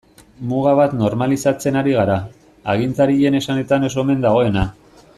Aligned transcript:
Muga 0.51 0.71
bat 0.79 0.95
normalizatzen 1.01 1.77
ari 1.83 1.93
gara, 1.97 2.17
agintarien 2.75 3.41
esanetan 3.45 3.89
ez 3.91 3.93
omen 4.07 4.29
dagoena. 4.29 4.69